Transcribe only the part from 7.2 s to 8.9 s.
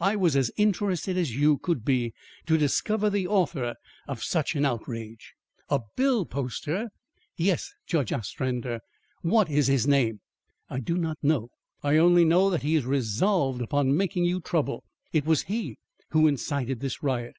"Yes, Judge Ostrander."